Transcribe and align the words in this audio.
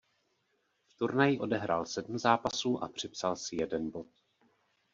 V 0.87 0.95
turnaji 0.95 1.39
odehrál 1.39 1.85
sedm 1.85 2.17
zápasů 2.17 2.83
a 2.83 2.87
připsal 2.89 3.35
si 3.35 3.55
jeden 3.55 3.89
bod. 3.91 4.07